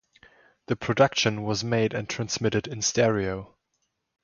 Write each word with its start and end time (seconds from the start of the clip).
The 0.65 0.75
production 0.75 1.43
was 1.43 1.63
made 1.63 1.93
and 1.93 2.09
transmitted 2.09 2.67
in 2.67 2.81
stereo. 2.81 3.53